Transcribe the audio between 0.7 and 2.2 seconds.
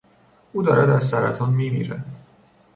از سرطان میمیرد.